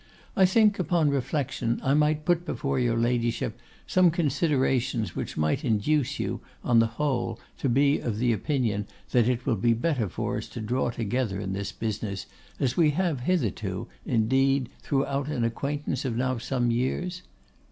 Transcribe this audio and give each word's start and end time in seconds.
I 0.35 0.47
think, 0.47 0.79
upon 0.79 1.11
reflection, 1.11 1.79
I 1.83 1.93
might 1.93 2.25
put 2.25 2.43
before 2.43 2.79
your 2.79 2.97
Ladyship 2.97 3.59
some 3.85 4.09
considerations 4.09 5.15
which 5.15 5.37
might 5.37 5.63
induce 5.63 6.19
you, 6.19 6.39
on 6.63 6.79
the 6.79 6.87
whole, 6.97 7.39
to 7.59 7.69
be 7.69 7.99
of 7.99 8.19
opinion 8.19 8.87
that 9.11 9.29
it 9.29 9.45
will 9.45 9.57
be 9.57 9.73
better 9.73 10.09
for 10.09 10.37
us 10.37 10.47
to 10.47 10.59
draw 10.59 10.89
together 10.89 11.39
in 11.39 11.53
this 11.53 11.71
business, 11.71 12.25
as 12.59 12.75
we 12.75 12.89
have 12.97 13.19
hitherto, 13.19 13.87
indeed, 14.03 14.69
throughout 14.81 15.27
an 15.27 15.43
acquaintance 15.43 16.03
now 16.03 16.31
of 16.31 16.41
some 16.41 16.71
years. 16.71 17.21